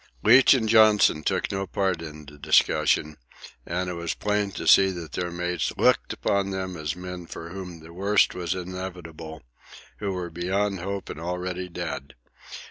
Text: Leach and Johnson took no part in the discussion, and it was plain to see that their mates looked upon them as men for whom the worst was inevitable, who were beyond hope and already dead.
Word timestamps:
Leach 0.23 0.55
and 0.55 0.67
Johnson 0.67 1.21
took 1.21 1.51
no 1.51 1.67
part 1.67 2.01
in 2.01 2.25
the 2.25 2.39
discussion, 2.39 3.17
and 3.67 3.87
it 3.87 3.93
was 3.93 4.15
plain 4.15 4.49
to 4.51 4.65
see 4.65 4.89
that 4.89 5.11
their 5.11 5.29
mates 5.29 5.71
looked 5.77 6.11
upon 6.11 6.49
them 6.49 6.75
as 6.75 6.95
men 6.95 7.27
for 7.27 7.49
whom 7.49 7.81
the 7.81 7.93
worst 7.93 8.33
was 8.33 8.55
inevitable, 8.55 9.43
who 9.99 10.11
were 10.11 10.31
beyond 10.31 10.79
hope 10.79 11.07
and 11.11 11.19
already 11.21 11.69
dead. 11.69 12.15